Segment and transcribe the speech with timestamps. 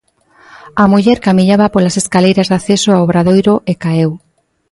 [0.81, 4.11] A muller camiñaba polas escaleiras de acceso ao Obradoiro e caeu.